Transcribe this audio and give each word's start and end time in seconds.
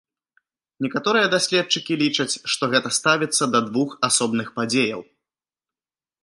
Некаторыя 0.85 1.27
даследчыкі 1.33 1.97
лічаць, 2.03 2.33
што 2.55 2.63
гэта 2.71 2.89
ставіцца 2.99 3.43
да 3.57 3.63
двух 3.69 3.89
асобных 4.09 4.47
падзеяў. 4.57 5.01